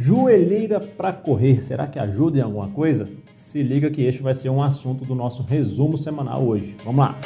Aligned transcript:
Joelheira 0.00 0.78
para 0.78 1.12
correr, 1.12 1.62
será 1.64 1.86
que 1.88 1.98
ajuda 1.98 2.38
em 2.38 2.40
alguma 2.40 2.68
coisa? 2.68 3.08
Se 3.34 3.64
liga 3.64 3.90
que 3.90 4.02
este 4.02 4.22
vai 4.22 4.32
ser 4.32 4.48
um 4.48 4.62
assunto 4.62 5.04
do 5.04 5.12
nosso 5.12 5.42
resumo 5.42 5.96
semanal 5.96 6.46
hoje. 6.46 6.76
Vamos 6.84 7.00
lá! 7.00 7.20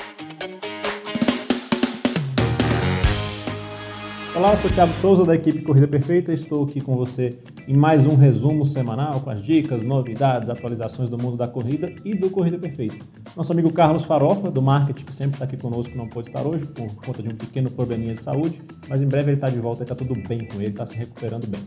Olá, 4.35 4.53
eu 4.53 4.57
sou 4.57 4.71
o 4.71 4.73
Thiago 4.73 4.95
Souza 4.95 5.27
da 5.27 5.35
equipe 5.35 5.61
Corrida 5.61 5.87
Perfeita. 5.87 6.33
Estou 6.33 6.65
aqui 6.65 6.81
com 6.81 6.97
você 6.97 7.39
em 7.69 7.77
mais 7.77 8.07
um 8.07 8.17
resumo 8.17 8.65
semanal 8.65 9.21
com 9.21 9.29
as 9.29 9.43
dicas, 9.43 9.85
novidades, 9.85 10.49
atualizações 10.49 11.11
do 11.11 11.19
mundo 11.19 11.37
da 11.37 11.47
corrida 11.47 11.95
e 12.03 12.15
do 12.15 12.31
Corrida 12.31 12.59
Perfeita. 12.59 12.97
Nosso 13.35 13.51
amigo 13.51 13.73
Carlos 13.73 14.05
Farofa, 14.05 14.51
do 14.51 14.61
marketing, 14.61 15.07
que 15.07 15.15
sempre 15.15 15.35
está 15.37 15.47
aqui 15.47 15.57
conosco, 15.57 15.97
não 15.97 16.07
pôde 16.07 16.29
estar 16.29 16.47
hoje 16.47 16.67
por 16.67 16.95
conta 16.97 17.23
de 17.23 17.31
um 17.31 17.35
pequeno 17.35 17.71
probleminha 17.71 18.13
de 18.13 18.23
saúde, 18.23 18.61
mas 18.87 19.01
em 19.01 19.07
breve 19.07 19.31
ele 19.31 19.39
está 19.39 19.49
de 19.49 19.59
volta 19.59 19.83
e 19.83 19.85
está 19.85 19.95
tudo 19.95 20.15
bem 20.15 20.47
com 20.47 20.57
ele, 20.57 20.67
está 20.67 20.87
se 20.87 20.95
recuperando 20.97 21.47
bem. 21.47 21.61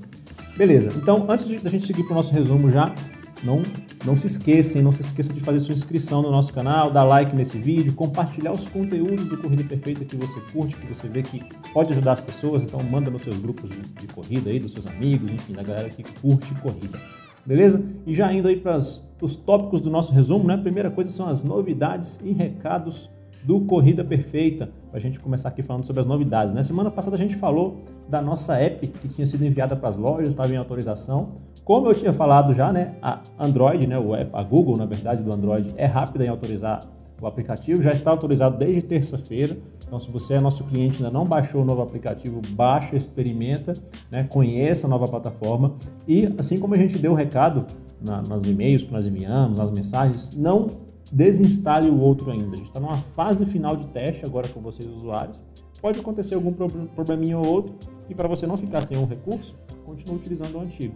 Beleza, 0.55 0.91
então 0.95 1.25
antes 1.27 1.47
de 1.47 1.55
a 1.55 1.69
gente 1.69 1.87
seguir 1.87 2.03
para 2.03 2.11
o 2.11 2.15
nosso 2.15 2.31
resumo 2.31 2.69
já, 2.69 2.93
não, 3.43 3.63
não 4.05 4.15
se 4.15 4.27
esqueçam, 4.27 4.79
não 4.83 4.91
se 4.91 5.01
esqueça 5.01 5.33
de 5.33 5.39
fazer 5.39 5.59
sua 5.59 5.73
inscrição 5.73 6.21
no 6.21 6.29
nosso 6.29 6.53
canal, 6.53 6.91
dar 6.91 7.03
like 7.03 7.35
nesse 7.35 7.57
vídeo, 7.57 7.93
compartilhar 7.93 8.51
os 8.51 8.67
conteúdos 8.67 9.25
do 9.25 9.35
Corrida 9.35 9.63
Perfeita 9.63 10.05
que 10.05 10.15
você 10.15 10.39
curte, 10.53 10.75
que 10.75 10.85
você 10.85 11.07
vê 11.07 11.23
que 11.23 11.43
pode 11.73 11.91
ajudar 11.93 12.11
as 12.11 12.19
pessoas, 12.19 12.61
então 12.61 12.81
manda 12.83 13.09
nos 13.09 13.23
seus 13.23 13.37
grupos 13.37 13.71
de, 13.71 13.81
de 13.81 14.07
corrida 14.07 14.51
aí, 14.51 14.59
dos 14.59 14.71
seus 14.71 14.85
amigos, 14.85 15.31
enfim, 15.31 15.53
da 15.53 15.63
galera 15.63 15.89
que 15.89 16.03
curte 16.21 16.53
corrida. 16.61 16.99
Beleza? 17.45 17.83
E 18.05 18.13
já 18.13 18.31
indo 18.33 18.47
aí 18.47 18.57
para 18.57 18.77
os 18.77 19.35
tópicos 19.35 19.81
do 19.81 19.89
nosso 19.89 20.11
resumo, 20.11 20.45
né? 20.45 20.57
Primeira 20.57 20.89
coisa 20.89 21.11
são 21.11 21.27
as 21.27 21.43
novidades 21.43 22.19
e 22.23 22.31
recados 22.31 23.09
do 23.45 23.61
Corrida 23.61 24.03
Perfeita, 24.03 24.71
a 24.91 24.97
gente 24.97 25.19
começar 25.19 25.49
aqui 25.49 25.61
falando 25.61 25.85
sobre 25.85 25.99
as 25.99 26.05
novidades. 26.07 26.53
Na 26.53 26.59
né? 26.59 26.63
semana 26.63 26.89
passada 26.89 27.15
a 27.15 27.19
gente 27.19 27.35
falou 27.35 27.77
da 28.09 28.19
nossa 28.19 28.55
app 28.55 28.87
que 28.87 29.07
tinha 29.07 29.25
sido 29.27 29.45
enviada 29.45 29.75
para 29.75 29.89
as 29.89 29.97
lojas, 29.97 30.29
estava 30.29 30.51
em 30.51 30.57
autorização. 30.57 31.33
Como 31.63 31.87
eu 31.87 31.93
tinha 31.93 32.11
falado 32.11 32.53
já, 32.53 32.73
né, 32.73 32.95
a 33.01 33.21
Android, 33.37 33.85
né, 33.85 33.99
o 33.99 34.15
app, 34.15 34.31
a 34.33 34.41
Google, 34.41 34.77
na 34.77 34.85
verdade, 34.85 35.21
do 35.21 35.31
Android, 35.31 35.73
é 35.77 35.85
rápida 35.85 36.25
em 36.25 36.27
autorizar 36.27 36.79
o 37.21 37.27
aplicativo, 37.27 37.81
já 37.81 37.91
está 37.91 38.11
autorizado 38.11 38.57
desde 38.57 38.81
terça-feira. 38.81 39.57
Então, 39.85 39.99
se 39.99 40.11
você 40.11 40.35
é 40.35 40.39
nosso 40.39 40.63
cliente 40.65 41.03
ainda 41.03 41.13
não 41.13 41.25
baixou 41.25 41.61
o 41.61 41.65
novo 41.65 41.81
aplicativo, 41.81 42.41
baixa, 42.49 42.95
experimenta, 42.95 43.73
né, 44.11 44.23
conheça 44.23 44.87
a 44.87 44.89
nova 44.89 45.07
plataforma. 45.07 45.75
E 46.07 46.33
assim 46.37 46.59
como 46.59 46.73
a 46.73 46.77
gente 46.77 46.97
deu 46.97 47.13
o 47.13 47.15
recado 47.15 47.65
na, 48.01 48.21
nos 48.21 48.45
e-mails 48.45 48.83
que 48.83 48.91
nós 48.91 49.05
enviamos, 49.05 49.57
nas 49.57 49.71
mensagens, 49.71 50.35
não 50.35 50.71
desinstale 51.11 51.89
o 51.89 51.99
outro 51.99 52.31
ainda. 52.31 52.53
A 52.53 52.55
gente 52.57 52.67
está 52.67 52.79
numa 52.79 52.97
fase 52.97 53.45
final 53.45 53.75
de 53.75 53.85
teste 53.87 54.25
agora 54.25 54.47
com 54.47 54.59
vocês, 54.59 54.87
usuários. 54.89 55.41
Pode 55.81 55.99
acontecer 55.99 56.35
algum 56.35 56.51
probleminha 56.51 57.37
ou 57.37 57.45
outro 57.45 57.75
e 58.09 58.15
para 58.15 58.27
você 58.27 58.47
não 58.47 58.57
ficar 58.57 58.81
sem 58.81 58.97
um 58.97 59.05
recurso, 59.05 59.55
continue 59.85 60.15
utilizando 60.15 60.55
o 60.55 60.61
antigo. 60.61 60.95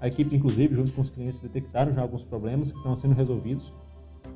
A 0.00 0.08
equipe, 0.08 0.34
inclusive, 0.34 0.74
junto 0.74 0.92
com 0.92 1.02
os 1.02 1.10
clientes, 1.10 1.40
detectaram 1.40 1.92
já 1.92 2.00
alguns 2.00 2.24
problemas 2.24 2.72
que 2.72 2.78
estão 2.78 2.96
sendo 2.96 3.14
resolvidos. 3.14 3.70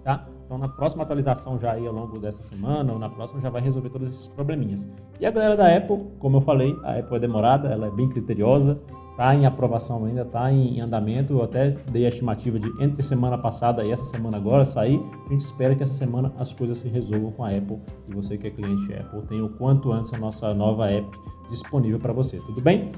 Tá? 0.05 0.27
Então, 0.45 0.59
na 0.59 0.69
próxima 0.69 1.03
atualização, 1.03 1.59
já 1.59 1.73
aí 1.73 1.87
ao 1.87 1.93
longo 1.93 2.19
dessa 2.19 2.43
semana 2.43 2.93
ou 2.93 2.99
na 2.99 3.09
próxima, 3.09 3.41
já 3.41 3.49
vai 3.49 3.63
resolver 3.63 3.89
todos 3.89 4.09
esses 4.09 4.29
probleminhas. 4.29 4.89
E 5.19 5.25
a 5.25 5.31
galera 5.31 5.57
da 5.57 5.75
Apple, 5.75 5.99
como 6.19 6.37
eu 6.37 6.41
falei, 6.43 6.77
a 6.85 6.99
Apple 6.99 7.17
é 7.17 7.19
demorada, 7.19 7.69
ela 7.69 7.87
é 7.87 7.91
bem 7.91 8.09
criteriosa, 8.09 8.79
está 9.13 9.35
em 9.35 9.47
aprovação 9.47 10.05
ainda, 10.05 10.21
está 10.21 10.53
em 10.53 10.79
andamento. 10.81 11.33
Eu 11.33 11.43
até 11.43 11.71
dei 11.91 12.05
a 12.05 12.11
estimativa 12.11 12.59
de 12.59 12.69
entre 12.83 13.03
semana 13.03 13.39
passada 13.39 13.83
e 13.83 13.91
essa 13.91 14.05
semana 14.05 14.37
agora 14.37 14.65
sair. 14.67 15.01
A 15.27 15.33
gente 15.33 15.41
espera 15.41 15.75
que 15.75 15.83
essa 15.83 15.95
semana 15.95 16.35
as 16.39 16.53
coisas 16.53 16.77
se 16.77 16.89
resolvam 16.89 17.33
com 17.33 17.43
a 17.43 17.49
Apple 17.49 17.79
e 18.09 18.15
você 18.15 18.37
que 18.37 18.47
é 18.47 18.51
cliente 18.51 18.93
Apple 18.93 19.23
tenha 19.23 19.45
o 19.45 19.49
quanto 19.49 19.91
antes 19.91 20.13
a 20.13 20.19
nossa 20.19 20.53
nova 20.53 20.91
app 20.91 21.09
disponível 21.49 21.99
para 21.99 22.13
você. 22.13 22.39
Tudo 22.39 22.61
bem? 22.61 22.93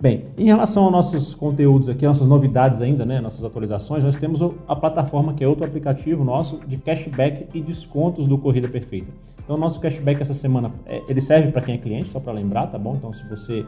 Bem, 0.00 0.24
em 0.36 0.46
relação 0.46 0.84
aos 0.84 0.92
nossos 0.92 1.34
conteúdos 1.34 1.88
aqui, 1.88 2.04
nossas 2.04 2.26
novidades 2.26 2.82
ainda, 2.82 3.06
né, 3.06 3.20
nossas 3.20 3.44
atualizações, 3.44 4.04
nós 4.04 4.16
temos 4.16 4.40
a 4.66 4.76
plataforma 4.76 5.34
que 5.34 5.42
é 5.42 5.48
outro 5.48 5.64
aplicativo 5.64 6.24
nosso 6.24 6.58
de 6.66 6.76
cashback 6.76 7.46
e 7.54 7.60
descontos 7.60 8.26
do 8.26 8.36
Corrida 8.36 8.68
Perfeita. 8.68 9.12
Então, 9.42 9.56
nosso 9.56 9.80
cashback 9.80 10.20
essa 10.20 10.34
semana, 10.34 10.72
é, 10.84 11.02
ele 11.08 11.20
serve 11.20 11.52
para 11.52 11.62
quem 11.62 11.74
é 11.74 11.78
cliente, 11.78 12.08
só 12.08 12.18
para 12.18 12.32
lembrar, 12.32 12.66
tá 12.66 12.78
bom? 12.78 12.96
Então, 12.96 13.12
se 13.12 13.26
você 13.28 13.64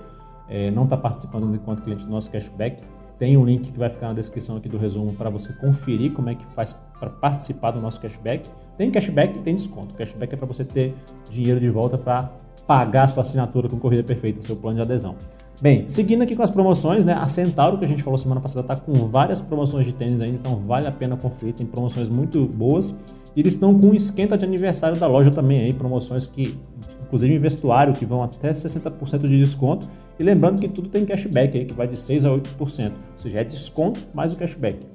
é, 0.49 0.71
não 0.71 0.85
está 0.85 0.97
participando 0.97 1.55
enquanto 1.55 1.83
cliente 1.83 2.05
do 2.05 2.11
nosso 2.11 2.31
cashback, 2.31 2.83
tem 3.19 3.37
um 3.37 3.45
link 3.45 3.71
que 3.71 3.79
vai 3.79 3.89
ficar 3.89 4.09
na 4.09 4.15
descrição 4.15 4.57
aqui 4.57 4.69
do 4.69 4.77
resumo 4.77 5.15
para 5.15 5.31
você 5.31 5.53
conferir 5.53 6.13
como 6.13 6.29
é 6.29 6.35
que 6.35 6.45
faz 6.55 6.75
para 6.99 7.09
participar 7.09 7.71
do 7.71 7.81
nosso 7.81 8.01
cashback. 8.01 8.49
Tem 8.77 8.91
cashback 8.91 9.39
e 9.39 9.43
tem 9.43 9.55
desconto. 9.55 9.95
Cashback 9.95 10.35
é 10.35 10.37
para 10.37 10.47
você 10.47 10.65
ter 10.65 10.95
dinheiro 11.31 11.59
de 11.59 11.71
volta 11.71 11.97
para 11.97 12.31
pagar 12.67 13.05
a 13.05 13.09
sua 13.09 13.23
assinatura 13.23 13.69
com 13.69 13.79
Corrida 13.79 14.03
Perfeita, 14.03 14.43
seu 14.43 14.57
plano 14.57 14.77
de 14.77 14.83
adesão. 14.83 15.17
Bem, 15.59 15.89
seguindo 15.89 16.21
aqui 16.21 16.37
com 16.37 16.43
as 16.43 16.51
promoções, 16.51 17.07
né? 17.07 17.15
A 17.15 17.27
Centauro, 17.29 17.79
que 17.79 17.85
a 17.85 17.89
gente 17.89 18.03
falou 18.03 18.19
semana 18.19 18.43
passada, 18.43 18.61
está 18.61 18.77
com 18.77 18.93
várias 19.09 19.41
promoções 19.41 19.87
de 19.87 19.95
tênis 19.95 20.21
ainda, 20.21 20.37
então 20.37 20.57
vale 20.57 20.87
a 20.87 20.93
pena 20.93 21.17
conferir, 21.17 21.55
tem 21.55 21.67
promoções 21.67 22.11
muito 22.11 22.45
boas. 22.45 22.91
E 23.35 23.41
eles 23.41 23.55
estão 23.55 23.79
com 23.79 23.87
um 23.89 23.95
esquenta 23.95 24.37
de 24.37 24.45
aniversário 24.45 24.99
da 24.99 25.07
loja 25.07 25.31
também 25.31 25.61
aí, 25.61 25.73
promoções 25.73 26.27
que, 26.27 26.59
inclusive 27.07 27.35
em 27.35 27.39
vestuário, 27.39 27.95
que 27.95 28.05
vão 28.05 28.23
até 28.23 28.51
60% 28.51 29.21
de 29.21 29.39
desconto. 29.39 29.89
E 30.19 30.23
lembrando 30.23 30.61
que 30.61 30.69
tudo 30.69 30.91
tem 30.91 31.07
cashback 31.07 31.57
aí, 31.57 31.65
que 31.65 31.73
vai 31.73 31.89
de 31.89 31.99
6 31.99 32.27
a 32.27 32.31
8%, 32.31 32.59
ou 32.59 32.69
seja, 33.17 33.41
é 33.41 33.45
desconto 33.45 34.01
mais 34.13 34.33
o 34.33 34.37
cashback. 34.37 34.87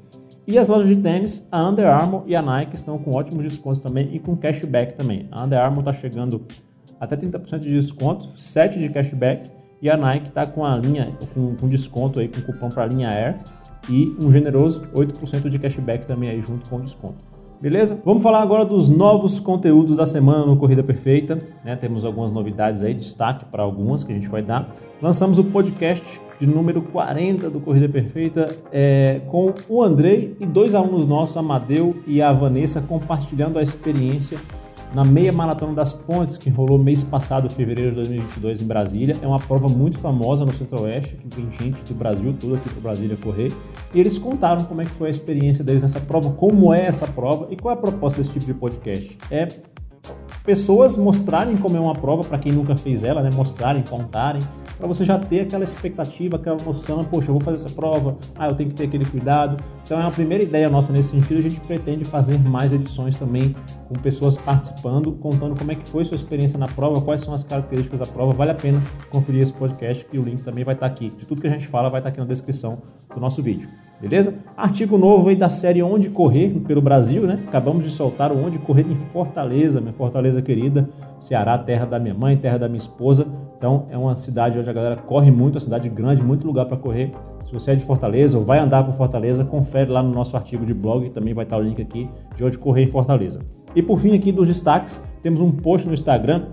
E 0.45 0.59
as 0.59 0.67
lojas 0.67 0.87
de 0.87 0.95
tênis, 0.95 1.47
a 1.51 1.67
Under 1.67 1.87
Armour 1.87 2.23
e 2.27 2.35
a 2.35 2.41
Nike 2.41 2.75
estão 2.75 2.99
com 2.99 3.11
ótimos 3.11 3.43
descontos 3.43 3.81
também 3.81 4.09
e 4.11 4.19
com 4.19 4.35
cashback 4.37 4.93
também. 4.93 5.27
A 5.31 5.43
Under 5.43 5.59
Armour 5.59 5.79
está 5.79 5.93
chegando 5.93 6.45
até 6.99 7.15
30% 7.15 7.59
de 7.59 7.71
desconto, 7.71 8.31
7 8.35 8.79
de 8.79 8.89
cashback 8.89 9.60
e 9.81 9.89
a 9.89 9.97
Nike 9.97 10.29
está 10.29 10.45
com 10.45 10.63
a 10.63 10.75
linha 10.77 11.11
com, 11.33 11.55
com 11.55 11.67
desconto 11.67 12.19
aí 12.19 12.27
com 12.27 12.41
cupom 12.41 12.69
para 12.69 12.83
a 12.83 12.85
linha 12.85 13.09
Air 13.09 13.39
e 13.89 14.15
um 14.21 14.31
generoso 14.31 14.81
8% 14.93 15.49
de 15.49 15.57
cashback 15.57 16.05
também 16.05 16.29
aí 16.29 16.41
junto 16.41 16.69
com 16.69 16.79
desconto. 16.79 17.31
Beleza? 17.61 17.99
Vamos 18.03 18.23
falar 18.23 18.41
agora 18.41 18.65
dos 18.65 18.89
novos 18.89 19.39
conteúdos 19.39 19.95
da 19.95 20.07
semana 20.07 20.47
no 20.47 20.57
Corrida 20.57 20.81
Perfeita. 20.81 21.37
Né? 21.63 21.75
Temos 21.75 22.03
algumas 22.03 22.31
novidades 22.31 22.81
aí, 22.81 22.91
destaque 22.91 23.45
para 23.45 23.61
algumas 23.61 24.03
que 24.03 24.11
a 24.11 24.15
gente 24.15 24.27
vai 24.27 24.41
dar. 24.41 24.73
Lançamos 24.99 25.37
o 25.37 25.43
podcast 25.43 26.19
de 26.39 26.47
número 26.47 26.81
40 26.81 27.51
do 27.51 27.59
Corrida 27.59 27.87
Perfeita 27.87 28.57
é, 28.71 29.21
com 29.27 29.53
o 29.69 29.83
Andrei 29.83 30.35
e 30.39 30.45
dois 30.45 30.73
alunos 30.73 31.05
nossos, 31.05 31.37
Amadeu 31.37 32.01
e 32.07 32.19
a 32.19 32.33
Vanessa, 32.33 32.81
compartilhando 32.81 33.59
a 33.59 33.61
experiência 33.61 34.39
na 34.93 35.05
meia 35.05 35.31
maratona 35.31 35.73
das 35.73 35.93
pontes 35.93 36.37
que 36.37 36.49
rolou 36.49 36.77
mês 36.77 37.03
passado, 37.03 37.49
fevereiro 37.49 37.91
de 37.91 37.95
2022 37.97 38.61
em 38.61 38.65
Brasília. 38.65 39.15
É 39.21 39.27
uma 39.27 39.39
prova 39.39 39.67
muito 39.67 39.97
famosa 39.97 40.45
no 40.45 40.53
Centro-Oeste, 40.53 41.15
que 41.15 41.27
tem 41.27 41.49
gente 41.51 41.83
do 41.83 41.93
Brasil 41.93 42.35
todo 42.39 42.55
aqui 42.55 42.69
para 42.69 42.81
Brasília 42.81 43.17
correr. 43.17 43.51
E 43.93 43.99
eles 43.99 44.17
contaram 44.17 44.65
como 44.65 44.81
é 44.81 44.85
que 44.85 44.91
foi 44.91 45.07
a 45.07 45.11
experiência 45.11 45.63
deles 45.63 45.81
nessa 45.81 45.99
prova, 45.99 46.31
como 46.31 46.73
é 46.73 46.85
essa 46.85 47.07
prova 47.07 47.47
e 47.49 47.55
qual 47.55 47.73
é 47.73 47.77
a 47.77 47.79
proposta 47.79 48.17
desse 48.17 48.31
tipo 48.31 48.45
de 48.45 48.53
podcast. 48.53 49.17
É 49.29 49.47
pessoas 50.43 50.97
mostrarem 50.97 51.55
como 51.57 51.77
é 51.77 51.79
uma 51.79 51.93
prova 51.93 52.23
para 52.23 52.37
quem 52.37 52.51
nunca 52.51 52.75
fez 52.75 53.03
ela, 53.03 53.21
né? 53.21 53.29
Mostrarem, 53.33 53.83
contarem 53.83 54.41
para 54.81 54.87
você 54.87 55.05
já 55.05 55.17
ter 55.19 55.41
aquela 55.41 55.63
expectativa, 55.63 56.37
aquela 56.37 56.57
noção, 56.63 57.05
poxa, 57.05 57.29
eu 57.29 57.33
vou 57.33 57.41
fazer 57.41 57.57
essa 57.57 57.69
prova, 57.69 58.17
ah, 58.35 58.47
eu 58.47 58.55
tenho 58.55 58.69
que 58.69 58.75
ter 58.75 58.85
aquele 58.85 59.05
cuidado. 59.05 59.63
Então 59.83 59.99
é 59.99 60.01
uma 60.01 60.11
primeira 60.11 60.43
ideia 60.43 60.69
nossa 60.69 60.91
nesse 60.91 61.09
sentido, 61.09 61.37
a 61.37 61.41
gente 61.41 61.59
pretende 61.61 62.03
fazer 62.03 62.39
mais 62.39 62.73
edições 62.73 63.19
também 63.19 63.55
com 63.87 63.93
pessoas 63.95 64.37
participando, 64.37 65.11
contando 65.11 65.55
como 65.55 65.71
é 65.71 65.75
que 65.75 65.87
foi 65.87 66.03
sua 66.03 66.15
experiência 66.15 66.57
na 66.57 66.67
prova, 66.67 66.99
quais 66.99 67.21
são 67.21 67.31
as 67.31 67.43
características 67.43 67.99
da 67.99 68.07
prova. 68.07 68.33
Vale 68.33 68.51
a 68.51 68.55
pena 68.55 68.81
conferir 69.11 69.41
esse 69.41 69.53
podcast 69.53 70.07
e 70.11 70.17
o 70.17 70.23
link 70.23 70.41
também 70.41 70.63
vai 70.63 70.73
estar 70.73 70.87
aqui. 70.87 71.11
De 71.11 71.27
tudo 71.27 71.41
que 71.41 71.47
a 71.47 71.51
gente 71.51 71.67
fala 71.67 71.89
vai 71.89 71.99
estar 71.99 72.09
aqui 72.09 72.19
na 72.19 72.25
descrição 72.25 72.81
do 73.13 73.19
nosso 73.19 73.43
vídeo. 73.43 73.69
Beleza? 74.01 74.33
Artigo 74.57 74.97
novo 74.97 75.29
aí 75.29 75.35
da 75.35 75.47
série 75.47 75.83
Onde 75.83 76.09
Correr 76.09 76.49
pelo 76.61 76.81
Brasil, 76.81 77.27
né? 77.27 77.39
Acabamos 77.47 77.83
de 77.83 77.91
soltar 77.91 78.31
o 78.31 78.43
Onde 78.43 78.57
Correr 78.57 78.83
em 78.89 78.95
Fortaleza, 78.95 79.79
minha 79.79 79.93
Fortaleza 79.93 80.41
querida, 80.41 80.89
Ceará, 81.19 81.55
terra 81.55 81.85
da 81.85 81.99
minha 81.99 82.15
mãe, 82.15 82.35
terra 82.35 82.57
da 82.57 82.67
minha 82.67 82.79
esposa. 82.79 83.27
Então 83.55 83.85
é 83.91 83.97
uma 83.97 84.15
cidade 84.15 84.57
onde 84.57 84.67
a 84.67 84.73
galera 84.73 84.95
corre 84.95 85.29
muito, 85.29 85.53
uma 85.53 85.61
cidade 85.61 85.87
grande, 85.87 86.23
muito 86.23 86.47
lugar 86.47 86.65
para 86.65 86.77
correr. 86.77 87.11
Se 87.45 87.53
você 87.53 87.71
é 87.71 87.75
de 87.75 87.83
Fortaleza 87.83 88.39
ou 88.39 88.43
vai 88.43 88.57
andar 88.57 88.83
por 88.83 88.95
Fortaleza, 88.95 89.45
confere 89.45 89.91
lá 89.91 90.01
no 90.01 90.11
nosso 90.11 90.35
artigo 90.35 90.65
de 90.65 90.73
blog, 90.73 91.07
também 91.11 91.35
vai 91.35 91.43
estar 91.43 91.57
o 91.57 91.61
link 91.61 91.79
aqui 91.79 92.09
de 92.35 92.43
onde 92.43 92.57
correr 92.57 92.85
em 92.85 92.87
Fortaleza. 92.87 93.41
E 93.75 93.83
por 93.83 93.99
fim 93.99 94.15
aqui 94.15 94.31
dos 94.31 94.47
destaques, 94.47 95.03
temos 95.21 95.41
um 95.41 95.51
post 95.51 95.87
no 95.87 95.93
Instagram 95.93 96.45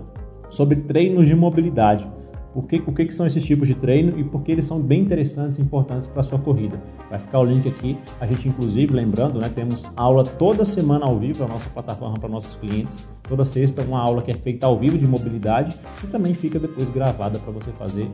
sobre 0.51 0.75
treinos 0.75 1.27
de 1.27 1.35
mobilidade. 1.35 2.07
Por 2.59 2.67
que, 2.67 2.83
o 2.85 2.91
que, 2.91 3.05
que 3.05 3.13
são 3.13 3.25
esses 3.25 3.41
tipos 3.41 3.69
de 3.69 3.73
treino 3.73 4.19
e 4.19 4.23
por 4.23 4.43
que 4.43 4.51
eles 4.51 4.65
são 4.65 4.81
bem 4.81 4.99
interessantes 4.99 5.57
e 5.57 5.61
importantes 5.61 6.09
para 6.09 6.19
a 6.19 6.23
sua 6.23 6.37
corrida. 6.37 6.77
Vai 7.09 7.17
ficar 7.17 7.39
o 7.39 7.45
link 7.45 7.65
aqui. 7.69 7.97
A 8.19 8.25
gente, 8.25 8.49
inclusive, 8.49 8.93
lembrando, 8.93 9.39
né, 9.39 9.49
temos 9.53 9.89
aula 9.95 10.25
toda 10.25 10.65
semana 10.65 11.05
ao 11.05 11.17
vivo 11.17 11.41
na 11.43 11.53
nossa 11.53 11.69
plataforma 11.69 12.19
para 12.19 12.27
nossos 12.27 12.57
clientes. 12.57 13.07
Toda 13.23 13.45
sexta, 13.45 13.81
uma 13.81 14.01
aula 14.01 14.21
que 14.21 14.29
é 14.29 14.33
feita 14.33 14.67
ao 14.67 14.77
vivo 14.77 14.97
de 14.97 15.07
mobilidade 15.07 15.79
e 16.03 16.07
também 16.07 16.33
fica 16.33 16.59
depois 16.59 16.89
gravada 16.89 17.39
para 17.39 17.49
você 17.53 17.71
fazer 17.71 18.09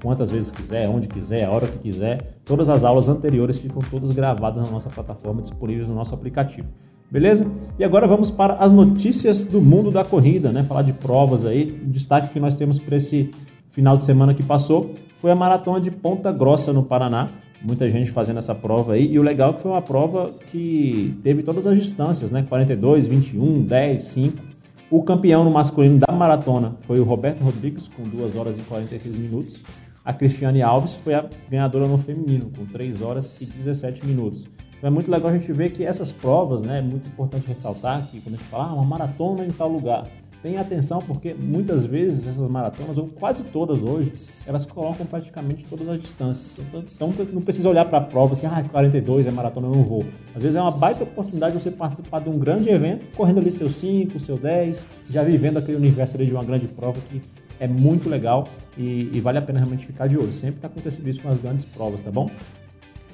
quantas 0.00 0.30
vezes 0.30 0.52
quiser, 0.52 0.88
onde 0.88 1.08
quiser, 1.08 1.46
a 1.46 1.50
hora 1.50 1.66
que 1.66 1.78
quiser. 1.78 2.38
Todas 2.44 2.68
as 2.68 2.84
aulas 2.84 3.08
anteriores 3.08 3.58
ficam 3.58 3.82
todas 3.90 4.14
gravadas 4.14 4.62
na 4.64 4.70
nossa 4.70 4.88
plataforma, 4.88 5.42
disponíveis 5.42 5.88
no 5.88 5.96
nosso 5.96 6.14
aplicativo. 6.14 6.68
Beleza? 7.10 7.50
E 7.76 7.82
agora 7.82 8.06
vamos 8.06 8.30
para 8.30 8.54
as 8.54 8.72
notícias 8.72 9.42
do 9.42 9.60
mundo 9.60 9.90
da 9.90 10.04
corrida, 10.04 10.52
né? 10.52 10.62
Falar 10.62 10.82
de 10.82 10.92
provas 10.92 11.44
aí. 11.44 11.76
O 11.84 11.90
destaque 11.90 12.32
que 12.32 12.38
nós 12.38 12.54
temos 12.54 12.78
para 12.78 12.96
esse 12.96 13.32
final 13.70 13.96
de 13.96 14.04
semana 14.04 14.34
que 14.34 14.42
passou 14.42 14.90
foi 15.16 15.30
a 15.30 15.34
maratona 15.34 15.80
de 15.80 15.90
Ponta 15.90 16.30
Grossa 16.30 16.72
no 16.72 16.82
Paraná. 16.82 17.30
muita 17.62 17.88
gente 17.88 18.10
fazendo 18.10 18.38
essa 18.38 18.54
prova 18.54 18.94
aí. 18.94 19.12
E 19.12 19.18
o 19.18 19.22
legal 19.22 19.50
é 19.50 19.52
que 19.52 19.62
foi 19.62 19.70
uma 19.70 19.82
prova 19.82 20.32
que 20.50 21.18
teve 21.22 21.42
todas 21.42 21.66
as 21.66 21.76
distâncias, 21.76 22.30
né? 22.30 22.42
42, 22.48 23.06
21, 23.06 23.62
10, 23.62 24.04
5. 24.04 24.42
O 24.90 25.02
campeão 25.02 25.44
no 25.44 25.50
masculino 25.50 25.98
da 25.98 26.12
maratona 26.12 26.74
foi 26.80 26.98
o 26.98 27.04
Roberto 27.04 27.42
Rodrigues, 27.42 27.86
com 27.86 28.02
2 28.02 28.34
horas 28.34 28.58
e 28.58 28.62
46 28.62 29.14
minutos. 29.14 29.62
A 30.04 30.12
Cristiane 30.12 30.62
Alves 30.62 30.96
foi 30.96 31.14
a 31.14 31.28
ganhadora 31.48 31.86
no 31.86 31.98
feminino, 31.98 32.50
com 32.56 32.64
3 32.64 33.02
horas 33.02 33.34
e 33.40 33.44
17 33.44 34.06
minutos. 34.06 34.48
Então 34.78 34.88
é 34.88 34.90
muito 34.90 35.10
legal 35.10 35.30
a 35.30 35.34
gente 35.34 35.52
ver 35.52 35.70
que 35.70 35.84
essas 35.84 36.10
provas, 36.10 36.62
né, 36.62 36.78
é 36.78 36.82
muito 36.82 37.06
importante 37.06 37.46
ressaltar 37.46 38.08
que 38.10 38.18
quando 38.18 38.36
a 38.36 38.38
gente 38.38 38.48
fala 38.48 38.70
ah, 38.70 38.72
uma 38.72 38.84
maratona 38.84 39.44
em 39.44 39.50
tal 39.50 39.68
lugar, 39.68 40.04
Tenha 40.42 40.60
atenção 40.60 41.02
porque 41.02 41.34
muitas 41.34 41.84
vezes 41.84 42.26
essas 42.26 42.48
maratonas, 42.48 42.96
ou 42.96 43.06
quase 43.08 43.44
todas 43.44 43.82
hoje, 43.82 44.12
elas 44.46 44.64
colocam 44.64 45.04
praticamente 45.04 45.64
todas 45.64 45.86
as 45.86 46.00
distâncias. 46.00 46.46
Então, 46.58 46.82
então 46.82 47.26
não 47.32 47.42
precisa 47.42 47.68
olhar 47.68 47.84
para 47.84 47.98
a 47.98 48.00
prova 48.00 48.32
assim, 48.32 48.46
ah, 48.46 48.64
42 48.70 49.26
é 49.26 49.30
maratona, 49.30 49.66
eu 49.66 49.74
não 49.74 49.84
vou. 49.84 50.04
Às 50.34 50.42
vezes 50.42 50.56
é 50.56 50.62
uma 50.62 50.70
baita 50.70 51.04
oportunidade 51.04 51.56
de 51.56 51.62
você 51.62 51.70
participar 51.70 52.20
de 52.20 52.30
um 52.30 52.38
grande 52.38 52.70
evento, 52.70 53.04
correndo 53.14 53.38
ali 53.38 53.52
seu 53.52 53.68
5, 53.68 54.18
seu 54.18 54.38
10, 54.38 54.86
já 55.10 55.22
vivendo 55.22 55.58
aquele 55.58 55.76
universo 55.76 56.16
ali 56.16 56.26
de 56.26 56.32
uma 56.32 56.44
grande 56.44 56.66
prova 56.66 56.98
que 57.10 57.20
é 57.60 57.68
muito 57.68 58.08
legal 58.08 58.48
e, 58.76 59.10
e 59.12 59.20
vale 59.20 59.36
a 59.36 59.42
pena 59.42 59.58
realmente 59.58 59.86
ficar 59.86 60.06
de 60.06 60.16
olho. 60.16 60.32
Sempre 60.32 60.56
está 60.56 60.68
acontecendo 60.68 61.06
isso 61.06 61.20
com 61.20 61.28
as 61.28 61.38
grandes 61.38 61.66
provas, 61.66 62.00
tá 62.00 62.10
bom? 62.10 62.30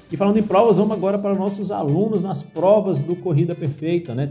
E 0.09 0.15
falando 0.15 0.37
em 0.37 0.43
provas, 0.43 0.77
vamos 0.77 0.95
agora 0.95 1.19
para 1.19 1.35
nossos 1.35 1.69
alunos 1.69 2.21
nas 2.21 2.41
provas 2.41 3.01
do 3.01 3.13
Corrida 3.13 3.53
Perfeita, 3.53 4.15
né? 4.15 4.29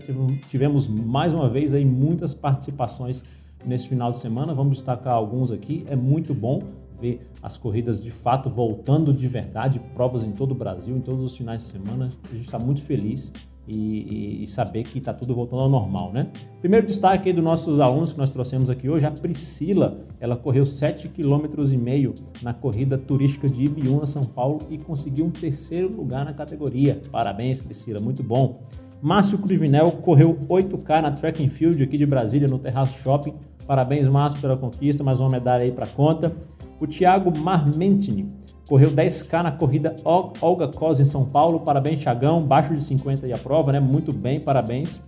Tivemos 0.48 0.88
mais 0.88 1.34
uma 1.34 1.50
vez 1.50 1.74
aí 1.74 1.84
muitas 1.84 2.32
participações 2.32 3.22
nesse 3.62 3.86
final 3.86 4.10
de 4.10 4.16
semana. 4.16 4.54
Vamos 4.54 4.76
destacar 4.76 5.12
alguns 5.12 5.50
aqui. 5.50 5.84
É 5.86 5.94
muito 5.94 6.32
bom 6.32 6.62
ver 6.98 7.30
as 7.42 7.58
corridas 7.58 8.02
de 8.02 8.10
fato 8.10 8.48
voltando 8.48 9.12
de 9.12 9.28
verdade, 9.28 9.78
provas 9.92 10.22
em 10.22 10.32
todo 10.32 10.52
o 10.52 10.54
Brasil, 10.54 10.96
em 10.96 11.00
todos 11.00 11.22
os 11.22 11.36
finais 11.36 11.62
de 11.62 11.68
semana. 11.68 12.10
A 12.24 12.34
gente 12.34 12.46
está 12.46 12.58
muito 12.58 12.82
feliz 12.82 13.30
e, 13.68 14.44
e, 14.44 14.46
saber 14.46 14.84
que 14.84 14.98
está 14.98 15.12
tudo 15.12 15.34
voltando 15.34 15.62
ao 15.62 15.68
normal, 15.68 16.12
né? 16.12 16.28
Primeiro 16.60 16.86
destaque 16.86 17.28
aí 17.28 17.32
dos 17.34 17.42
nossos 17.42 17.80
alunos 17.80 18.12
que 18.12 18.18
nós 18.18 18.30
trouxemos 18.30 18.70
aqui 18.70 18.88
hoje, 18.88 19.04
a 19.04 19.10
Priscila, 19.10 19.98
ela 20.20 20.36
correu 20.36 20.64
7,5 20.64 21.10
km 21.10 22.14
na 22.42 22.54
corrida 22.54 22.96
turística 22.96 23.48
de 23.48 23.64
Ibiúna, 23.64 24.06
São 24.06 24.24
Paulo 24.24 24.60
e 24.70 24.78
conseguiu 24.78 25.26
um 25.26 25.30
terceiro 25.30 25.88
lugar 25.88 26.24
na 26.24 26.32
categoria. 26.32 27.00
Parabéns, 27.10 27.60
Priscila, 27.60 28.00
muito 28.00 28.22
bom. 28.22 28.60
Márcio 29.02 29.38
Cruvinel 29.38 29.90
correu 29.92 30.38
8K 30.48 31.02
na 31.02 31.10
Track 31.10 31.44
and 31.44 31.48
Field 31.48 31.82
aqui 31.82 31.98
de 31.98 32.06
Brasília, 32.06 32.48
no 32.48 32.58
Terraço 32.58 33.02
Shopping. 33.02 33.34
Parabéns, 33.66 34.06
Márcio, 34.06 34.40
pela 34.40 34.56
conquista, 34.56 35.02
mais 35.02 35.20
uma 35.20 35.28
medalha 35.28 35.64
aí 35.64 35.72
para 35.72 35.86
conta. 35.86 36.34
O 36.80 36.86
Thiago 36.86 37.36
Marmentini 37.36 38.32
Correu 38.68 38.90
10K 38.90 39.42
na 39.42 39.52
corrida 39.52 39.94
Olga 40.04 40.66
Cos 40.66 40.98
em 40.98 41.04
São 41.04 41.24
Paulo. 41.24 41.60
Parabéns, 41.60 42.00
Thiagão. 42.00 42.42
Baixo 42.42 42.74
de 42.74 42.82
50 42.82 43.26
e 43.28 43.32
a 43.32 43.38
prova, 43.38 43.70
né? 43.70 43.78
Muito 43.78 44.12
bem, 44.12 44.40
parabéns. 44.40 45.00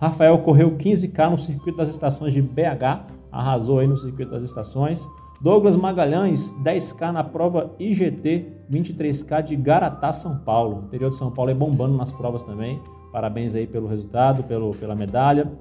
Rafael 0.00 0.36
correu 0.38 0.76
15K 0.76 1.30
no 1.30 1.38
circuito 1.38 1.78
das 1.78 1.88
estações 1.88 2.32
de 2.32 2.42
BH. 2.42 3.06
Arrasou 3.30 3.78
aí 3.78 3.86
no 3.86 3.96
circuito 3.96 4.32
das 4.32 4.42
estações. 4.42 5.08
Douglas 5.40 5.76
Magalhães, 5.76 6.52
10K 6.64 7.12
na 7.12 7.22
prova 7.22 7.70
IGT, 7.78 8.46
23K 8.68 9.42
de 9.42 9.56
Garatá, 9.56 10.12
São 10.12 10.38
Paulo. 10.38 10.80
O 10.80 10.84
interior 10.86 11.10
de 11.10 11.16
São 11.16 11.30
Paulo 11.30 11.52
é 11.52 11.54
bombando 11.54 11.96
nas 11.96 12.10
provas 12.10 12.42
também. 12.42 12.80
Parabéns 13.12 13.54
aí 13.54 13.66
pelo 13.66 13.86
resultado, 13.86 14.42
pelo, 14.42 14.74
pela 14.74 14.94
medalha. 14.96 15.52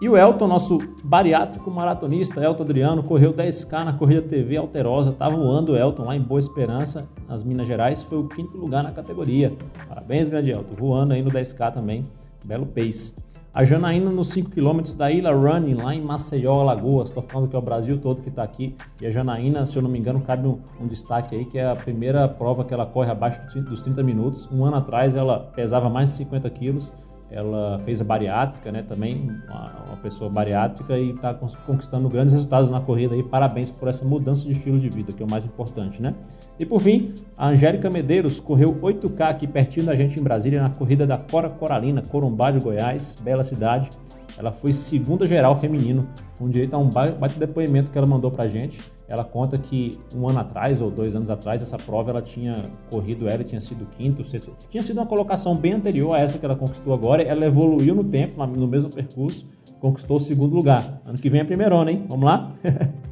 E 0.00 0.08
o 0.08 0.16
Elton, 0.16 0.46
nosso 0.46 0.78
bariátrico 1.04 1.70
maratonista, 1.70 2.42
Elton 2.42 2.62
Adriano, 2.62 3.02
correu 3.02 3.34
10K 3.34 3.84
na 3.84 3.92
corrida 3.92 4.22
TV 4.22 4.56
Alterosa. 4.56 5.12
Tá 5.12 5.28
voando 5.28 5.72
o 5.72 5.76
Elton 5.76 6.04
lá 6.04 6.16
em 6.16 6.22
Boa 6.22 6.38
Esperança, 6.38 7.06
nas 7.28 7.44
Minas 7.44 7.68
Gerais. 7.68 8.02
Foi 8.02 8.16
o 8.16 8.26
quinto 8.26 8.56
lugar 8.56 8.82
na 8.82 8.92
categoria. 8.92 9.52
Parabéns, 9.86 10.30
grande 10.30 10.52
Elton. 10.52 10.74
Voando 10.74 11.12
aí 11.12 11.20
no 11.20 11.30
10K 11.30 11.70
também. 11.70 12.06
Belo 12.42 12.64
pace. 12.64 13.14
A 13.52 13.62
Janaína 13.62 14.10
nos 14.10 14.28
5 14.28 14.50
km 14.50 14.80
da 14.96 15.10
Ilha 15.10 15.32
Running, 15.32 15.74
lá 15.74 15.94
em 15.94 16.00
Maceió, 16.00 16.60
Alagoas. 16.60 17.10
Estou 17.10 17.22
falando 17.22 17.50
que 17.50 17.56
é 17.56 17.58
o 17.58 17.62
Brasil 17.62 17.98
todo 17.98 18.22
que 18.22 18.30
está 18.30 18.42
aqui. 18.42 18.74
E 19.02 19.06
a 19.06 19.10
Janaína, 19.10 19.66
se 19.66 19.76
eu 19.76 19.82
não 19.82 19.90
me 19.90 19.98
engano, 19.98 20.22
cabe 20.22 20.48
um, 20.48 20.60
um, 20.80 20.86
destaque 20.86 21.36
aí, 21.36 21.44
que 21.44 21.58
é 21.58 21.68
a 21.68 21.76
primeira 21.76 22.26
prova 22.26 22.64
que 22.64 22.72
ela 22.72 22.86
corre 22.86 23.10
abaixo 23.10 23.42
dos 23.60 23.82
30 23.82 24.02
minutos. 24.02 24.48
Um 24.50 24.64
ano 24.64 24.76
atrás 24.76 25.14
ela 25.14 25.40
pesava 25.40 25.90
mais 25.90 26.10
de 26.10 26.16
50 26.16 26.48
quilos 26.48 26.90
ela 27.30 27.78
fez 27.80 28.00
a 28.00 28.04
bariátrica, 28.04 28.72
né, 28.72 28.82
também 28.82 29.30
uma, 29.48 29.96
pessoa 30.02 30.30
bariátrica 30.30 30.96
e 30.98 31.10
está 31.10 31.34
conquistando 31.34 32.08
grandes 32.08 32.32
resultados 32.32 32.70
na 32.70 32.80
corrida 32.80 33.14
aí. 33.14 33.22
Parabéns 33.22 33.70
por 33.70 33.86
essa 33.86 34.02
mudança 34.02 34.44
de 34.44 34.52
estilo 34.52 34.78
de 34.78 34.88
vida, 34.88 35.12
que 35.12 35.22
é 35.22 35.26
o 35.26 35.30
mais 35.30 35.44
importante, 35.44 36.00
né? 36.00 36.14
E 36.58 36.64
por 36.64 36.80
fim, 36.80 37.14
a 37.36 37.48
Angélica 37.48 37.90
Medeiros 37.90 38.40
correu 38.40 38.74
8K 38.80 39.20
aqui 39.28 39.46
pertinho 39.46 39.84
da 39.84 39.94
gente 39.94 40.18
em 40.18 40.22
Brasília 40.22 40.62
na 40.62 40.70
corrida 40.70 41.06
da 41.06 41.18
Cora 41.18 41.50
Coralina, 41.50 42.00
Corumbá 42.00 42.50
de 42.50 42.58
Goiás, 42.60 43.16
bela 43.22 43.44
cidade. 43.44 43.90
Ela 44.38 44.52
foi 44.52 44.72
segunda 44.72 45.26
geral 45.26 45.56
feminino, 45.56 46.06
com 46.38 46.48
direito 46.48 46.74
a 46.74 46.78
um 46.78 46.88
bate 46.88 47.38
depoimento 47.38 47.90
que 47.90 47.98
ela 47.98 48.06
mandou 48.06 48.30
pra 48.30 48.46
gente. 48.48 48.80
Ela 49.06 49.24
conta 49.24 49.58
que 49.58 49.98
um 50.14 50.28
ano 50.28 50.38
atrás 50.38 50.80
ou 50.80 50.90
dois 50.90 51.16
anos 51.16 51.30
atrás, 51.30 51.60
essa 51.60 51.76
prova 51.76 52.10
ela 52.10 52.22
tinha 52.22 52.70
corrido, 52.90 53.28
ela 53.28 53.42
tinha 53.42 53.60
sido 53.60 53.84
quinto, 53.96 54.24
sexto, 54.28 54.52
tinha 54.70 54.82
sido 54.82 54.98
uma 54.98 55.06
colocação 55.06 55.56
bem 55.56 55.72
anterior 55.72 56.14
a 56.14 56.20
essa 56.20 56.38
que 56.38 56.44
ela 56.44 56.56
conquistou 56.56 56.94
agora. 56.94 57.22
Ela 57.22 57.44
evoluiu 57.44 57.94
no 57.94 58.04
tempo, 58.04 58.44
no 58.46 58.68
mesmo 58.68 58.88
percurso, 58.88 59.46
conquistou 59.80 60.16
o 60.16 60.20
segundo 60.20 60.54
lugar. 60.54 61.02
Ano 61.04 61.18
que 61.18 61.28
vem 61.28 61.40
é 61.40 61.44
primeirona, 61.44 61.90
hein? 61.90 62.04
Vamos 62.08 62.24
lá? 62.24 62.52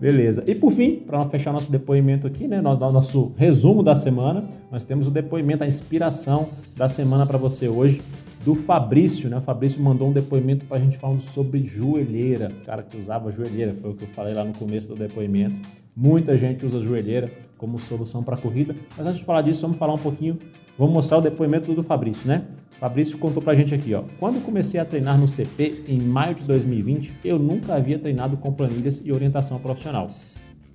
Beleza. 0.00 0.42
E 0.46 0.54
por 0.54 0.72
fim, 0.72 0.96
para 0.96 1.22
fechar 1.28 1.52
nosso 1.52 1.70
depoimento 1.70 2.26
aqui, 2.26 2.48
né, 2.48 2.60
nosso 2.62 3.32
resumo 3.36 3.82
da 3.82 3.94
semana, 3.94 4.48
nós 4.70 4.82
temos 4.82 5.06
o 5.06 5.10
depoimento, 5.10 5.62
a 5.62 5.66
inspiração 5.66 6.48
da 6.74 6.88
semana 6.88 7.26
para 7.26 7.36
você 7.36 7.68
hoje 7.68 8.00
do 8.44 8.54
Fabrício, 8.54 9.28
né? 9.28 9.36
O 9.36 9.40
Fabrício 9.40 9.82
mandou 9.82 10.08
um 10.08 10.12
depoimento 10.12 10.64
para 10.64 10.78
a 10.78 10.80
gente 10.80 10.96
falando 10.96 11.20
sobre 11.20 11.64
joelheira, 11.64 12.50
o 12.62 12.64
cara 12.64 12.82
que 12.82 12.96
usava 12.96 13.30
joelheira, 13.30 13.74
foi 13.74 13.90
o 13.90 13.94
que 13.94 14.04
eu 14.04 14.08
falei 14.08 14.32
lá 14.32 14.44
no 14.44 14.52
começo 14.54 14.88
do 14.88 14.96
depoimento. 14.96 15.60
Muita 15.94 16.36
gente 16.36 16.64
usa 16.64 16.80
joelheira 16.80 17.30
como 17.58 17.78
solução 17.78 18.22
para 18.22 18.36
corrida, 18.36 18.74
mas 18.96 19.06
antes 19.06 19.18
de 19.18 19.24
falar 19.26 19.42
disso, 19.42 19.60
vamos 19.60 19.76
falar 19.76 19.92
um 19.92 19.98
pouquinho, 19.98 20.38
vamos 20.78 20.94
mostrar 20.94 21.18
o 21.18 21.20
depoimento 21.20 21.74
do 21.74 21.82
Fabrício, 21.82 22.26
né? 22.26 22.46
O 22.76 22.80
Fabrício 22.80 23.18
contou 23.18 23.42
para 23.42 23.52
a 23.52 23.56
gente 23.56 23.74
aqui, 23.74 23.92
ó. 23.92 24.04
Quando 24.18 24.42
comecei 24.42 24.80
a 24.80 24.84
treinar 24.86 25.18
no 25.18 25.28
CP 25.28 25.84
em 25.86 26.00
maio 26.00 26.34
de 26.34 26.44
2020, 26.44 27.16
eu 27.22 27.38
nunca 27.38 27.74
havia 27.74 27.98
treinado 27.98 28.38
com 28.38 28.50
planilhas 28.50 29.02
e 29.04 29.12
orientação 29.12 29.58
profissional. 29.58 30.06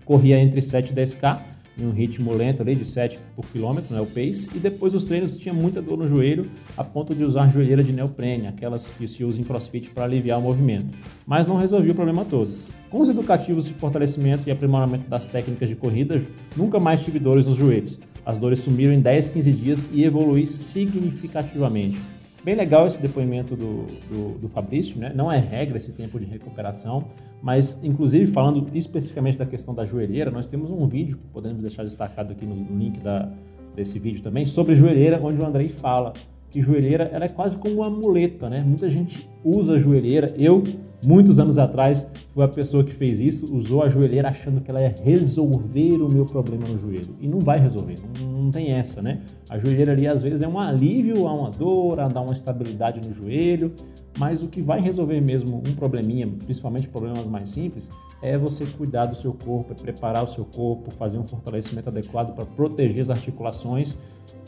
Corria 0.06 0.38
entre 0.40 0.62
7 0.62 0.92
e 0.92 0.94
10k 0.94 1.55
em 1.78 1.86
um 1.86 1.92
ritmo 1.92 2.34
lento 2.34 2.62
ali 2.62 2.76
de 2.76 2.86
7 2.86 3.20
por 3.36 3.46
quilômetro, 3.48 3.94
né, 3.94 4.02
o 4.02 4.06
pace, 4.06 4.50
e 4.56 4.60
depois 4.60 4.94
dos 4.94 5.06
treinos 5.06 5.36
tinha 5.36 5.54
muita 5.54 5.82
dor 5.82 5.98
no 5.98 6.08
joelho, 6.08 6.50
a 6.78 6.84
ponto 6.84 7.14
de 7.14 7.24
usar 7.24 7.50
joelheira 7.50 7.84
de 7.84 7.92
neoprene, 7.92 8.48
aquelas 8.48 8.92
que 8.92 9.08
se 9.08 9.24
usam 9.24 9.42
em 9.42 9.44
crossfit 9.44 9.92
para 9.92 10.04
aliviar 10.04 10.40
o 10.40 10.42
movimento. 10.42 10.94
Mas 11.26 11.48
não 11.48 11.58
resolvia 11.58 11.92
o 11.92 11.96
problema 11.96 12.24
todo. 12.26 12.50
Com 12.90 13.02
os 13.02 13.10
educativos 13.10 13.68
de 13.68 13.74
fortalecimento 13.74 14.48
e 14.48 14.52
aprimoramento 14.52 15.10
das 15.10 15.28
técnicas 15.28 15.70
de 15.70 15.76
corrida, 15.76 16.22
nunca 16.56 16.80
mais 16.80 17.04
tive 17.04 17.20
dores 17.20 17.46
nos 17.46 17.58
joelhos. 17.58 18.00
As 18.26 18.38
dores 18.38 18.60
sumiram 18.60 18.94
em 18.94 19.02
10, 19.02 19.30
15 19.30 19.52
dias 19.52 19.90
e 19.92 20.04
evolui 20.04 20.46
significativamente. 20.46 22.15
Bem 22.46 22.54
legal 22.54 22.86
esse 22.86 23.02
depoimento 23.02 23.56
do, 23.56 23.88
do, 24.08 24.38
do, 24.38 24.48
Fabrício, 24.48 25.00
né? 25.00 25.12
Não 25.16 25.32
é 25.32 25.40
regra 25.40 25.80
esse 25.80 25.92
tempo 25.92 26.20
de 26.20 26.28
recuperação, 26.28 27.06
mas 27.42 27.80
inclusive 27.84 28.28
falando 28.28 28.70
especificamente 28.72 29.36
da 29.36 29.48
questão 29.48 29.74
da 29.74 29.84
joelheira, 29.84 30.30
nós 30.30 30.46
temos 30.46 30.70
um 30.70 30.86
vídeo 30.86 31.18
que 31.18 31.26
podemos 31.30 31.60
deixar 31.64 31.82
destacado 31.82 32.34
aqui 32.34 32.46
no, 32.46 32.54
link 32.78 33.00
da, 33.00 33.32
desse 33.76 33.98
vídeo 33.98 34.22
também, 34.22 34.46
sobre 34.46 34.76
joelheira, 34.76 35.20
onde 35.24 35.42
o 35.42 35.44
Andrei 35.44 35.70
fala 35.70 36.14
que 36.52 36.62
joelheira 36.62 37.06
ela 37.06 37.26
é 37.26 37.30
quase 37.30 37.58
como 37.58 37.78
uma 37.78 37.90
muleta, 37.90 38.48
né? 38.48 38.62
Muita 38.64 38.92
gente 38.92 39.28
usa 39.44 39.74
a 39.74 39.80
joelheira. 39.80 40.32
Eu, 40.38 40.64
muitos 41.06 41.40
anos 41.40 41.58
atrás, 41.58 42.10
fui 42.34 42.44
a 42.44 42.48
pessoa 42.48 42.84
que 42.84 42.94
fez 42.94 43.20
isso, 43.20 43.56
usou 43.56 43.84
a 43.84 43.90
joelheira 43.90 44.30
achando 44.30 44.62
que 44.62 44.70
ela 44.70 44.82
ia 44.82 44.96
resolver 45.04 46.02
o 46.02 46.12
meu 46.12 46.26
problema 46.26 46.68
no 46.68 46.78
joelho. 46.78 47.16
E 47.20 47.28
não 47.28 47.40
vai 47.40 47.60
resolver, 47.60 47.96
não, 48.20 48.44
não 48.44 48.52
tem 48.52 48.72
essa, 48.72 49.02
né? 49.02 49.22
A 49.50 49.58
joelheira 49.58 49.92
ali 49.92 50.08
às 50.08 50.22
vezes 50.22 50.42
é 50.42 50.48
um 50.48 50.60
alívio 50.60 51.28
a 51.28 51.34
uma 51.34 51.52
dor, 51.52 52.00
a 52.00 52.08
dar 52.08 52.22
uma 52.22 52.34
estabilidade 52.34 53.06
no 53.08 53.14
joelho, 53.14 53.74
mas 54.18 54.42
o 54.42 54.48
que 54.48 54.62
vai 54.62 54.82
resolver 54.82 55.22
mesmo 55.22 55.58
um 55.58 55.76
probleminha, 55.76 56.28
principalmente 56.28 56.88
problemas 56.88 57.26
mais 57.26 57.50
simples, 57.50 57.90
é 58.22 58.38
você 58.38 58.66
cuidar 58.66 59.06
do 59.06 59.16
seu 59.16 59.34
corpo, 59.34 59.74
é 59.74 59.76
preparar 59.76 60.24
o 60.24 60.28
seu 60.28 60.46
corpo, 60.46 60.92
fazer 60.92 61.18
um 61.18 61.24
fortalecimento 61.24 61.90
adequado 61.90 62.34
para 62.34 62.46
proteger 62.46 63.02
as 63.02 63.10
articulações 63.10 63.98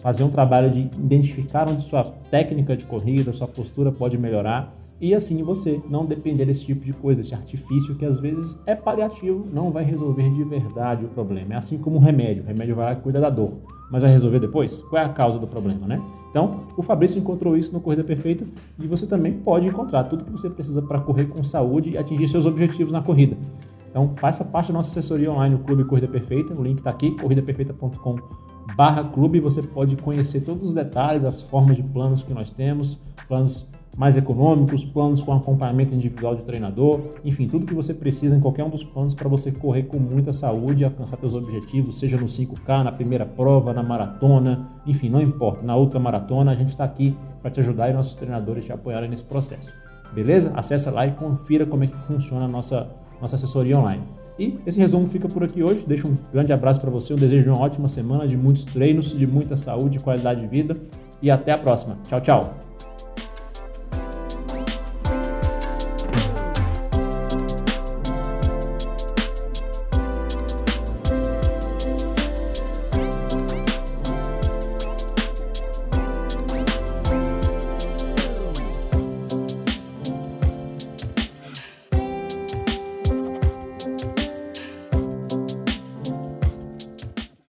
fazer 0.02 0.24
um 0.24 0.30
trabalho 0.30 0.70
de 0.70 0.80
identificar 0.80 1.68
onde 1.68 1.84
sua 1.84 2.04
técnica 2.04 2.78
de 2.78 2.86
corrida, 2.86 3.34
sua 3.34 3.48
postura 3.48 3.92
pode 3.92 4.18
melhorar 4.18 4.74
e 5.00 5.14
assim 5.14 5.44
você 5.44 5.82
não 5.90 6.06
depender 6.06 6.46
desse 6.46 6.66
tipo 6.66 6.84
de 6.84 6.94
coisa, 6.94 7.22
desse 7.22 7.36
artifício 7.36 7.96
que 7.96 8.06
às 8.06 8.20
vezes 8.20 8.60
é 8.66 8.76
paliativo, 8.76 9.46
não 9.52 9.72
vai 9.72 9.84
resolver 9.84 10.30
de 10.32 10.44
verdade 10.44 11.06
o 11.06 11.08
problema. 11.10 11.54
É 11.54 11.58
assim 11.58 11.78
como 11.78 11.98
o 11.98 12.00
remédio, 12.00 12.44
o 12.44 12.48
remédio 12.48 12.76
vai 12.76 12.86
lá 12.86 12.94
e 12.94 13.02
cuida 13.02 13.20
da 13.20 13.30
dor, 13.30 13.62
mas 13.92 14.02
vai 14.02 14.12
resolver 14.12 14.40
depois? 14.40 14.82
Qual 14.82 15.02
é 15.02 15.06
a 15.06 15.10
causa 15.10 15.38
do 15.38 15.48
problema, 15.48 15.88
né? 15.88 16.02
Então, 16.30 16.64
o 16.76 16.82
Fabrício 16.82 17.20
encontrou 17.20 17.56
isso 17.56 17.74
no 17.74 17.80
Corrida 17.80 18.04
Perfeita 18.04 18.46
e 18.80 18.88
você 18.88 19.06
também 19.06 19.34
pode 19.34 19.68
encontrar 19.68 20.06
tudo 20.06 20.26
que 20.26 20.32
você 20.32 20.50
precisa 20.50 20.82
para 20.82 21.00
correr 21.00 21.26
com 21.26 21.44
saúde 21.44 21.92
e 21.92 21.98
atingir 21.98 22.28
seus 22.28 22.46
objetivos 22.46 22.92
na 22.92 23.02
corrida. 23.02 23.38
Então, 23.90 24.14
faça 24.18 24.44
parte 24.44 24.68
da 24.68 24.74
nossa 24.76 24.90
assessoria 24.90 25.32
online, 25.32 25.56
o 25.56 25.60
Clube 25.60 25.84
Corrida 25.86 26.08
Perfeita, 26.08 26.54
o 26.54 26.64
link 26.64 26.78
está 26.78 26.90
aqui, 26.90 27.12
corridaperfeita.com 27.12 28.18
barra 28.76 29.04
clube 29.04 29.40
você 29.40 29.64
pode 29.64 29.96
conhecer 29.98 30.42
todos 30.42 30.70
os 30.70 30.74
detalhes, 30.74 31.24
as 31.24 31.42
formas 31.42 31.78
de 31.78 31.84
planos 31.84 32.24
que 32.24 32.34
nós 32.34 32.52
temos, 32.52 33.00
planos 33.28 33.68
mais 33.96 34.16
econômicos, 34.16 34.86
planos 34.86 35.24
com 35.24 35.34
acompanhamento 35.34 35.94
individual 35.94 36.36
de 36.36 36.44
treinador, 36.44 37.02
enfim, 37.26 37.48
tudo 37.48 37.66
que 37.66 37.74
você 37.74 37.94
precisa 37.94 38.36
em 38.36 38.40
qualquer 38.40 38.64
um 38.64 38.70
dos 38.70 38.84
planos 38.84 39.16
para 39.16 39.28
você 39.28 39.52
correr 39.52 39.84
com 39.84 39.98
muita 39.98 40.32
saúde 40.32 40.84
e 40.84 40.86
alcançar 40.86 41.18
seus 41.18 41.34
objetivos, 41.34 41.98
seja 41.98 42.18
no 42.18 42.26
5K, 42.26 42.84
na 42.84 42.92
primeira 42.92 43.26
prova, 43.26 43.74
na 43.74 43.82
maratona, 43.82 44.70
enfim, 44.86 45.10
não 45.10 45.22
importa, 45.22 45.64
na 45.64 45.76
outra 45.76 46.00
maratona, 46.00 46.52
a 46.52 46.56
gente 46.56 46.70
está 46.70 46.84
aqui 46.84 47.16
para 47.42 47.50
te 47.50 47.60
ajudar 47.60 47.90
e 47.90 47.94
nossos 47.94 48.16
treinadores 48.16 48.66
te 48.66 48.72
apoiarem 48.72 49.10
nesse 49.10 49.24
processo. 49.24 49.74
Beleza? 50.14 50.52
Acesse 50.56 50.90
lá 50.90 51.06
e 51.06 51.12
confira 51.12 51.66
como 51.66 51.84
é 51.84 51.88
que 51.88 51.98
funciona 52.06 52.46
a 52.46 52.48
nossa, 52.48 52.88
nossa 53.22 53.36
assessoria 53.36 53.78
online. 53.78 54.04
E 54.40 54.58
esse 54.66 54.80
resumo 54.80 55.08
fica 55.08 55.28
por 55.28 55.44
aqui 55.44 55.64
hoje. 55.64 55.86
Deixo 55.86 56.08
um 56.08 56.18
grande 56.32 56.54
abraço 56.54 56.80
para 56.80 56.92
você, 56.92 57.14
eu 57.14 57.18
desejo 57.18 57.52
uma 57.52 57.60
ótima 57.60 57.88
semana 57.88 58.28
de 58.28 58.38
muitos 58.38 58.66
treinos, 58.66 59.18
de 59.18 59.26
muita 59.26 59.56
saúde 59.56 60.00
qualidade 60.00 60.42
de 60.42 60.48
vida. 60.48 60.78
E 61.22 61.32
até 61.32 61.52
a 61.52 61.58
próxima. 61.58 61.98
Tchau, 62.08 62.22
tchau. 62.22 62.67